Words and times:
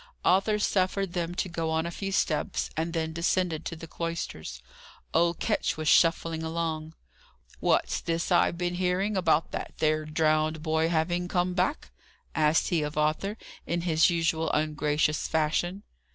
Arthur 0.25 0.57
suffered 0.57 1.13
them 1.13 1.35
to 1.35 1.47
go 1.47 1.69
on 1.69 1.85
a 1.85 1.91
few 1.91 2.11
steps, 2.11 2.71
and 2.75 2.91
then 2.91 3.13
descended 3.13 3.63
to 3.65 3.75
the 3.75 3.85
cloisters. 3.85 4.63
Old 5.13 5.39
Ketch 5.39 5.77
was 5.77 5.87
shuffling 5.87 6.41
along. 6.41 6.95
"What's 7.59 8.01
this 8.01 8.31
I've 8.31 8.57
been 8.57 8.73
a 8.73 8.77
hearing, 8.77 9.15
about 9.15 9.51
that 9.51 9.75
there 9.77 10.05
drownded 10.05 10.63
boy 10.63 10.89
having 10.89 11.27
come 11.27 11.53
back?" 11.53 11.91
asked 12.33 12.69
he 12.69 12.81
of 12.81 12.97
Arthur, 12.97 13.37
in 13.67 13.81
his 13.81 14.09
usual 14.09 14.51
ungracious 14.53 15.27
fashion. 15.27 15.83